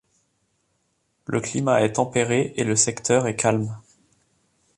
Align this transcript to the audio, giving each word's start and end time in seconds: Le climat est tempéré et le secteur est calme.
Le 1.27 1.39
climat 1.41 1.83
est 1.83 1.91
tempéré 1.93 2.53
et 2.55 2.63
le 2.63 2.75
secteur 2.75 3.27
est 3.27 3.35
calme. 3.35 3.75